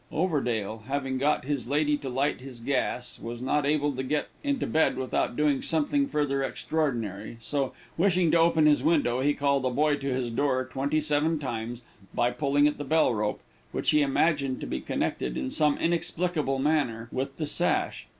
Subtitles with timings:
[0.11, 4.65] Overdale having got this lady to light his gas, was not able to get to
[4.65, 9.69] bed without doing something further extraordinary, so wishing to open his window, he called a
[9.69, 11.83] boy to his door twenty seven times,
[12.15, 13.41] by pulling at the bell rope,
[13.71, 18.07] which he imagined to be connected, in some inexplicable manner, with the sash.